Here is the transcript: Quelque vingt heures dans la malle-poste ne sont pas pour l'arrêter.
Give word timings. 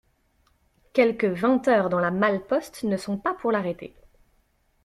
Quelque 0.93 1.27
vingt 1.27 1.67
heures 1.67 1.89
dans 1.89 1.99
la 1.99 2.09
malle-poste 2.09 2.81
ne 2.85 2.97
sont 2.97 3.17
pas 3.19 3.35
pour 3.35 3.51
l'arrêter. 3.51 3.95